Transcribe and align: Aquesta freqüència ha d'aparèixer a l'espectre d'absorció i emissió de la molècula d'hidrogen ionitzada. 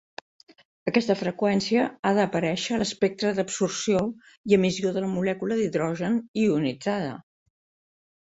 Aquesta 0.91 1.15
freqüència 1.17 1.83
ha 2.09 2.13
d'aparèixer 2.19 2.73
a 2.77 2.79
l'espectre 2.83 3.33
d'absorció 3.41 4.01
i 4.53 4.57
emissió 4.59 4.95
de 4.97 5.05
la 5.05 5.11
molècula 5.13 5.59
d'hidrogen 5.61 6.19
ionitzada. 6.47 7.15